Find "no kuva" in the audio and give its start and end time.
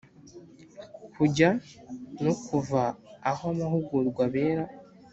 2.23-2.81